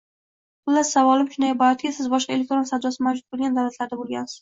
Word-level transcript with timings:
Xullas, 0.69 0.91
savolim 0.95 1.29
shundan 1.35 1.53
iboratki, 1.57 1.93
siz 1.99 2.09
boshqa 2.17 2.37
elektron 2.39 2.69
savdosi 2.73 3.09
mavjud 3.11 3.31
boʻlgan 3.33 3.63
davlatlarda 3.65 4.05
boʻlgansiz. 4.05 4.39